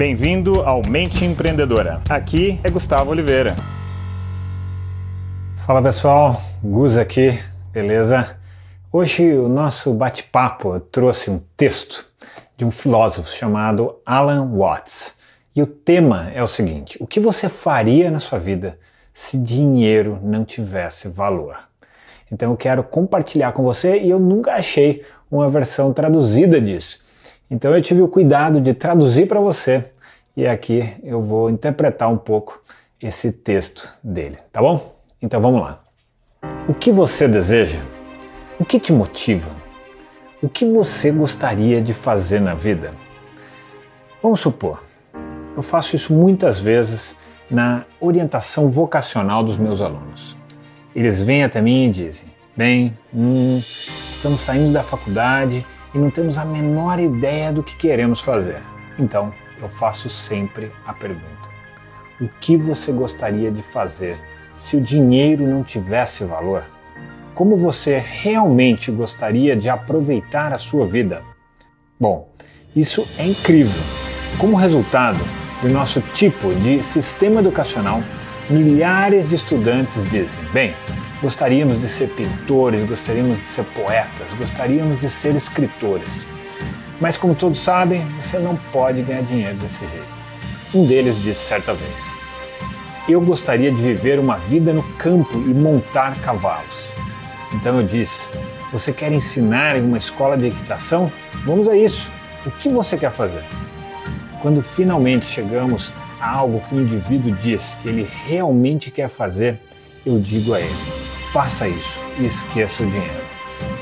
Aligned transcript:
Bem-vindo 0.00 0.62
ao 0.62 0.80
Mente 0.82 1.26
Empreendedora. 1.26 2.00
Aqui 2.08 2.58
é 2.64 2.70
Gustavo 2.70 3.10
Oliveira. 3.10 3.54
Fala 5.66 5.82
pessoal, 5.82 6.40
Gus 6.64 6.96
aqui, 6.96 7.38
beleza? 7.70 8.38
Hoje 8.90 9.30
o 9.34 9.46
nosso 9.46 9.92
bate-papo 9.92 10.80
trouxe 10.80 11.30
um 11.30 11.38
texto 11.54 12.06
de 12.56 12.64
um 12.64 12.70
filósofo 12.70 13.28
chamado 13.28 14.00
Alan 14.06 14.50
Watts. 14.50 15.14
E 15.54 15.60
o 15.60 15.66
tema 15.66 16.30
é 16.34 16.42
o 16.42 16.46
seguinte: 16.46 16.96
o 16.98 17.06
que 17.06 17.20
você 17.20 17.50
faria 17.50 18.10
na 18.10 18.20
sua 18.20 18.38
vida 18.38 18.78
se 19.12 19.36
dinheiro 19.36 20.18
não 20.22 20.46
tivesse 20.46 21.08
valor? 21.08 21.58
Então 22.32 22.52
eu 22.52 22.56
quero 22.56 22.82
compartilhar 22.82 23.52
com 23.52 23.62
você 23.62 24.00
e 24.00 24.08
eu 24.08 24.18
nunca 24.18 24.54
achei 24.54 25.04
uma 25.30 25.50
versão 25.50 25.92
traduzida 25.92 26.58
disso. 26.58 27.09
Então 27.50 27.74
eu 27.74 27.82
tive 27.82 28.00
o 28.00 28.06
cuidado 28.06 28.60
de 28.60 28.72
traduzir 28.72 29.26
para 29.26 29.40
você 29.40 29.84
e 30.36 30.46
aqui 30.46 30.94
eu 31.02 31.20
vou 31.20 31.50
interpretar 31.50 32.08
um 32.08 32.16
pouco 32.16 32.62
esse 33.02 33.32
texto 33.32 33.88
dele, 34.04 34.36
tá 34.52 34.60
bom? 34.60 34.94
Então 35.20 35.40
vamos 35.40 35.60
lá. 35.60 35.82
O 36.68 36.74
que 36.74 36.92
você 36.92 37.26
deseja? 37.26 37.80
O 38.58 38.64
que 38.64 38.78
te 38.78 38.92
motiva? 38.92 39.50
O 40.40 40.48
que 40.48 40.64
você 40.64 41.10
gostaria 41.10 41.82
de 41.82 41.92
fazer 41.92 42.40
na 42.40 42.54
vida? 42.54 42.92
Vamos 44.22 44.40
supor, 44.40 44.80
eu 45.56 45.62
faço 45.62 45.96
isso 45.96 46.12
muitas 46.12 46.60
vezes 46.60 47.16
na 47.50 47.84
orientação 48.00 48.68
vocacional 48.68 49.42
dos 49.42 49.58
meus 49.58 49.80
alunos. 49.80 50.36
Eles 50.94 51.20
vêm 51.20 51.42
até 51.42 51.60
mim 51.60 51.86
e 51.86 51.88
dizem: 51.88 52.26
Bem, 52.56 52.96
hum, 53.12 53.58
estamos 53.58 54.40
saindo 54.40 54.72
da 54.72 54.82
faculdade 54.82 55.66
e 55.94 55.98
não 55.98 56.10
temos 56.10 56.38
a 56.38 56.44
menor 56.44 56.98
ideia 56.98 57.52
do 57.52 57.62
que 57.62 57.76
queremos 57.76 58.20
fazer. 58.20 58.62
Então, 58.98 59.32
eu 59.60 59.68
faço 59.68 60.08
sempre 60.08 60.70
a 60.86 60.92
pergunta: 60.92 61.48
o 62.20 62.28
que 62.40 62.56
você 62.56 62.92
gostaria 62.92 63.50
de 63.50 63.62
fazer 63.62 64.18
se 64.56 64.76
o 64.76 64.80
dinheiro 64.80 65.46
não 65.46 65.62
tivesse 65.62 66.24
valor? 66.24 66.64
Como 67.34 67.56
você 67.56 67.98
realmente 67.98 68.90
gostaria 68.90 69.56
de 69.56 69.68
aproveitar 69.68 70.52
a 70.52 70.58
sua 70.58 70.86
vida? 70.86 71.22
Bom, 71.98 72.28
isso 72.74 73.06
é 73.18 73.26
incrível. 73.26 73.80
Como 74.38 74.56
resultado 74.56 75.20
do 75.62 75.68
nosso 75.68 76.00
tipo 76.00 76.54
de 76.56 76.82
sistema 76.82 77.40
educacional, 77.40 78.00
milhares 78.48 79.26
de 79.26 79.34
estudantes 79.34 80.02
dizem: 80.04 80.38
bem, 80.52 80.74
Gostaríamos 81.22 81.78
de 81.78 81.88
ser 81.88 82.08
pintores, 82.08 82.82
gostaríamos 82.82 83.36
de 83.36 83.44
ser 83.44 83.64
poetas, 83.64 84.32
gostaríamos 84.32 85.00
de 85.00 85.10
ser 85.10 85.34
escritores. 85.34 86.24
Mas, 86.98 87.18
como 87.18 87.34
todos 87.34 87.58
sabem, 87.60 88.08
você 88.18 88.38
não 88.38 88.56
pode 88.56 89.02
ganhar 89.02 89.22
dinheiro 89.22 89.56
desse 89.58 89.86
jeito. 89.86 90.08
Um 90.74 90.86
deles 90.86 91.22
disse 91.22 91.40
certa 91.40 91.74
vez: 91.74 92.14
Eu 93.06 93.20
gostaria 93.20 93.70
de 93.70 93.82
viver 93.82 94.18
uma 94.18 94.36
vida 94.36 94.72
no 94.72 94.82
campo 94.94 95.36
e 95.36 95.52
montar 95.52 96.16
cavalos. 96.22 96.88
Então 97.52 97.78
eu 97.78 97.86
disse: 97.86 98.26
Você 98.72 98.90
quer 98.90 99.12
ensinar 99.12 99.76
em 99.76 99.82
uma 99.82 99.98
escola 99.98 100.38
de 100.38 100.46
equitação? 100.46 101.12
Vamos 101.44 101.68
a 101.68 101.76
isso. 101.76 102.10
O 102.46 102.50
que 102.50 102.70
você 102.70 102.96
quer 102.96 103.10
fazer? 103.10 103.44
Quando 104.40 104.62
finalmente 104.62 105.26
chegamos 105.26 105.92
a 106.18 106.30
algo 106.30 106.62
que 106.66 106.74
o 106.74 106.80
indivíduo 106.80 107.32
diz 107.32 107.76
que 107.82 107.90
ele 107.90 108.08
realmente 108.26 108.90
quer 108.90 109.08
fazer, 109.08 109.60
eu 110.06 110.18
digo 110.18 110.54
a 110.54 110.60
ele: 110.60 110.99
faça 111.32 111.68
isso 111.68 111.98
e 112.18 112.26
esqueça 112.26 112.82
o 112.82 112.86
dinheiro. 112.86 113.24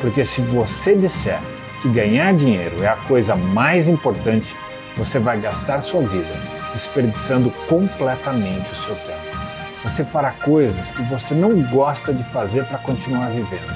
Porque 0.00 0.24
se 0.24 0.40
você 0.42 0.94
disser 0.94 1.40
que 1.80 1.88
ganhar 1.88 2.34
dinheiro 2.34 2.82
é 2.82 2.88
a 2.88 2.96
coisa 2.96 3.34
mais 3.34 3.88
importante, 3.88 4.54
você 4.96 5.18
vai 5.18 5.40
gastar 5.40 5.80
sua 5.80 6.02
vida 6.02 6.58
desperdiçando 6.72 7.50
completamente 7.66 8.70
o 8.70 8.76
seu 8.76 8.94
tempo. 8.96 9.38
Você 9.82 10.04
fará 10.04 10.32
coisas 10.32 10.90
que 10.90 11.00
você 11.02 11.34
não 11.34 11.62
gosta 11.70 12.12
de 12.12 12.22
fazer 12.24 12.64
para 12.66 12.78
continuar 12.78 13.30
vivendo. 13.30 13.72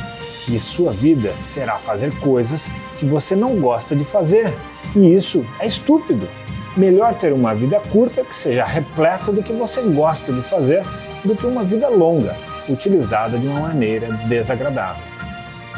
E 0.49 0.59
sua 0.61 0.93
vida 0.93 1.33
será 1.43 1.79
fazer 1.79 2.13
coisas 2.19 2.69
que 2.99 3.07
você 3.07 3.35
não 3.35 3.61
gosta 3.61 3.97
de 3.97 4.05
fazer. 4.05 4.53
E 4.95 5.15
isso 5.15 5.47
é 5.59 5.67
estúpido. 5.67 6.29
Melhor 6.77 7.15
ter 7.15 7.33
uma 7.33 7.55
vida 7.55 7.81
curta 7.81 8.25
que 8.25 8.35
seja 8.35 8.65
repleta 8.65 9.33
do 9.33 9.43
que 9.43 9.53
você 9.53 9.81
gosta 9.81 10.33
de 10.33 10.43
fazer 10.43 10.83
do 11.25 11.37
que 11.37 11.47
uma 11.47 11.63
vida 11.63 11.89
longa 11.89 12.37
utilizada 12.69 13.39
de 13.39 13.47
uma 13.47 13.61
maneira 13.61 14.13
desagradável. 14.29 15.05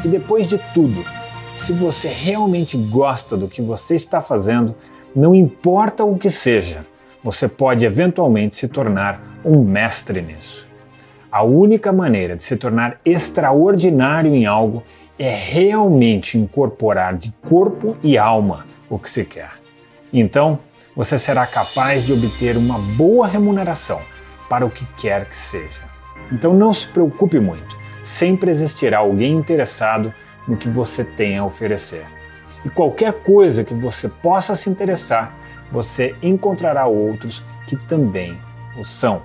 E 0.03 0.07
depois 0.07 0.47
de 0.47 0.57
tudo, 0.73 1.05
se 1.55 1.71
você 1.71 2.07
realmente 2.07 2.77
gosta 2.77 3.37
do 3.37 3.47
que 3.47 3.61
você 3.61 3.95
está 3.95 4.21
fazendo, 4.21 4.75
não 5.15 5.33
importa 5.33 6.03
o 6.03 6.17
que 6.17 6.29
seja, 6.29 6.85
você 7.23 7.47
pode 7.47 7.85
eventualmente 7.85 8.55
se 8.55 8.67
tornar 8.67 9.39
um 9.43 9.63
mestre 9.63 10.21
nisso. 10.21 10.67
A 11.31 11.43
única 11.43 11.91
maneira 11.91 12.35
de 12.35 12.43
se 12.43 12.55
tornar 12.55 12.99
extraordinário 13.03 14.35
em 14.35 14.45
algo 14.45 14.83
é 15.17 15.33
realmente 15.33 16.37
incorporar 16.37 17.15
de 17.15 17.33
corpo 17.47 17.97
e 18.03 18.17
alma 18.17 18.65
o 18.89 18.99
que 18.99 19.09
se 19.09 19.23
quer. 19.23 19.51
Então, 20.13 20.59
você 20.95 21.17
será 21.17 21.45
capaz 21.47 22.05
de 22.05 22.13
obter 22.13 22.55
uma 22.57 22.77
boa 22.77 23.27
remuneração 23.27 23.99
para 24.49 24.65
o 24.65 24.69
que 24.69 24.85
quer 24.95 25.25
que 25.25 25.35
seja. 25.35 25.94
Então 26.31 26.53
não 26.53 26.73
se 26.73 26.87
preocupe 26.87 27.39
muito, 27.39 27.77
sempre 28.03 28.49
existirá 28.49 28.99
alguém 28.99 29.33
interessado 29.33 30.13
no 30.47 30.57
que 30.57 30.69
você 30.69 31.03
tem 31.03 31.37
a 31.37 31.45
oferecer. 31.45 32.05
E 32.63 32.69
qualquer 32.69 33.13
coisa 33.13 33.63
que 33.63 33.73
você 33.73 34.09
possa 34.09 34.55
se 34.55 34.69
interessar, 34.69 35.35
você 35.71 36.15
encontrará 36.21 36.87
outros 36.87 37.43
que 37.67 37.75
também 37.75 38.37
o 38.77 38.83
são. 38.83 39.23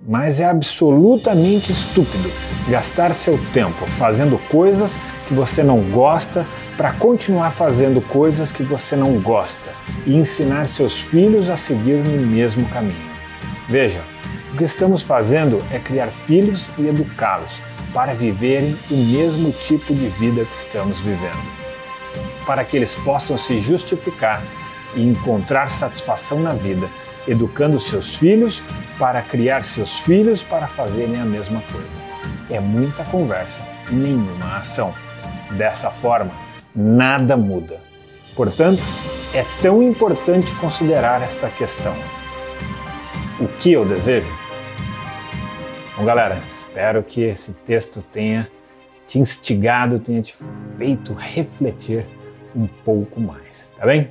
Mas 0.00 0.40
é 0.40 0.46
absolutamente 0.46 1.70
estúpido 1.70 2.30
gastar 2.68 3.14
seu 3.14 3.38
tempo 3.52 3.86
fazendo 3.86 4.38
coisas 4.48 4.98
que 5.28 5.34
você 5.34 5.62
não 5.62 5.90
gosta 5.90 6.46
para 6.76 6.92
continuar 6.92 7.50
fazendo 7.50 8.00
coisas 8.00 8.50
que 8.50 8.62
você 8.62 8.96
não 8.96 9.20
gosta 9.20 9.70
e 10.06 10.16
ensinar 10.16 10.66
seus 10.68 10.98
filhos 10.98 11.50
a 11.50 11.56
seguir 11.56 11.98
no 11.98 12.26
mesmo 12.26 12.66
caminho. 12.70 13.10
Veja, 13.68 14.02
o 14.52 14.56
que 14.56 14.64
estamos 14.64 15.00
fazendo 15.00 15.58
é 15.70 15.78
criar 15.78 16.08
filhos 16.08 16.68
e 16.76 16.88
educá-los 16.88 17.60
para 17.94 18.14
viverem 18.14 18.76
o 18.90 18.96
mesmo 18.96 19.52
tipo 19.52 19.94
de 19.94 20.08
vida 20.08 20.44
que 20.44 20.54
estamos 20.54 21.00
vivendo, 21.00 21.38
para 22.44 22.64
que 22.64 22.76
eles 22.76 22.94
possam 22.96 23.38
se 23.38 23.60
justificar 23.60 24.42
e 24.94 25.06
encontrar 25.06 25.68
satisfação 25.68 26.40
na 26.40 26.52
vida, 26.52 26.88
educando 27.28 27.78
seus 27.78 28.16
filhos 28.16 28.60
para 28.98 29.22
criar 29.22 29.62
seus 29.62 30.00
filhos 30.00 30.42
para 30.42 30.66
fazerem 30.66 31.20
a 31.20 31.24
mesma 31.24 31.62
coisa. 31.72 32.10
É 32.50 32.58
muita 32.58 33.04
conversa 33.04 33.62
nenhuma 33.90 34.56
ação. 34.56 34.92
Dessa 35.52 35.90
forma, 35.90 36.32
nada 36.74 37.36
muda. 37.36 37.80
Portanto, 38.34 38.82
é 39.32 39.44
tão 39.62 39.80
importante 39.80 40.52
considerar 40.56 41.22
esta 41.22 41.48
questão. 41.48 41.94
O 43.38 43.46
que 43.46 43.72
eu 43.72 43.84
desejo? 43.84 44.39
Bom, 46.00 46.06
galera, 46.06 46.40
espero 46.48 47.02
que 47.02 47.20
esse 47.20 47.52
texto 47.52 48.00
tenha 48.00 48.50
te 49.06 49.18
instigado, 49.18 49.98
tenha 49.98 50.22
te 50.22 50.34
feito 50.78 51.12
refletir 51.12 52.06
um 52.56 52.66
pouco 52.66 53.20
mais, 53.20 53.70
tá 53.76 53.84
bem? 53.84 54.10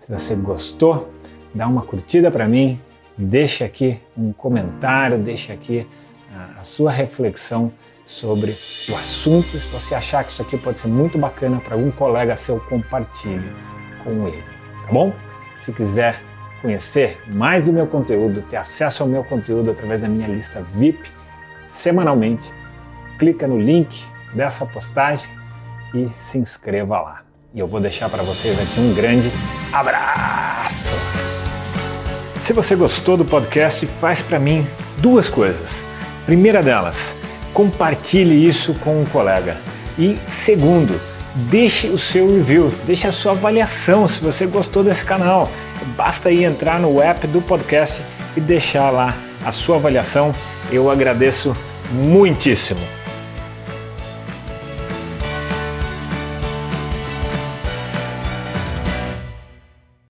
Se 0.00 0.10
você 0.10 0.34
gostou, 0.34 1.12
dá 1.54 1.68
uma 1.68 1.82
curtida 1.82 2.28
para 2.28 2.48
mim, 2.48 2.80
deixa 3.16 3.64
aqui 3.64 4.00
um 4.16 4.32
comentário, 4.32 5.16
deixa 5.16 5.52
aqui 5.52 5.86
a, 6.34 6.58
a 6.60 6.64
sua 6.64 6.90
reflexão 6.90 7.72
sobre 8.04 8.50
o 8.88 8.96
assunto. 8.96 9.46
Se 9.46 9.68
você 9.68 9.94
achar 9.94 10.24
que 10.24 10.32
isso 10.32 10.42
aqui 10.42 10.58
pode 10.58 10.80
ser 10.80 10.88
muito 10.88 11.16
bacana 11.18 11.60
para 11.60 11.76
algum 11.76 11.92
colega 11.92 12.36
seu, 12.36 12.58
compartilhe 12.58 13.52
com 14.02 14.26
ele, 14.26 14.42
tá 14.84 14.92
bom? 14.92 15.12
Se 15.54 15.72
quiser 15.72 16.20
conhecer 16.60 17.16
mais 17.32 17.62
do 17.62 17.72
meu 17.72 17.86
conteúdo, 17.86 18.42
ter 18.42 18.56
acesso 18.56 19.04
ao 19.04 19.08
meu 19.08 19.22
conteúdo 19.22 19.70
através 19.70 20.00
da 20.00 20.08
minha 20.08 20.26
lista 20.26 20.60
VIP, 20.60 21.16
semanalmente. 21.68 22.52
Clica 23.18 23.46
no 23.46 23.58
link 23.58 24.04
dessa 24.34 24.66
postagem 24.66 25.30
e 25.94 26.08
se 26.12 26.38
inscreva 26.38 27.00
lá. 27.00 27.22
E 27.54 27.60
eu 27.60 27.66
vou 27.66 27.80
deixar 27.80 28.08
para 28.08 28.22
vocês 28.22 28.58
aqui 28.60 28.80
um 28.80 28.94
grande 28.94 29.30
abraço. 29.72 30.90
Se 32.36 32.52
você 32.52 32.74
gostou 32.74 33.16
do 33.16 33.24
podcast, 33.24 33.86
faz 33.86 34.22
para 34.22 34.38
mim 34.38 34.66
duas 34.98 35.28
coisas. 35.28 35.82
Primeira 36.24 36.62
delas, 36.62 37.14
compartilhe 37.52 38.46
isso 38.46 38.74
com 38.74 39.00
um 39.00 39.04
colega. 39.04 39.56
E 39.98 40.16
segundo, 40.28 41.00
deixe 41.50 41.88
o 41.88 41.98
seu 41.98 42.32
review, 42.32 42.72
deixe 42.86 43.06
a 43.06 43.12
sua 43.12 43.32
avaliação 43.32 44.08
se 44.08 44.20
você 44.20 44.46
gostou 44.46 44.84
desse 44.84 45.04
canal. 45.04 45.50
Basta 45.96 46.28
aí 46.28 46.44
entrar 46.44 46.78
no 46.78 47.00
app 47.00 47.26
do 47.26 47.40
podcast 47.40 48.00
e 48.36 48.40
deixar 48.40 48.90
lá 48.90 49.14
a 49.48 49.52
sua 49.52 49.76
avaliação 49.76 50.34
eu 50.70 50.90
agradeço 50.90 51.56
muitíssimo. 51.90 52.97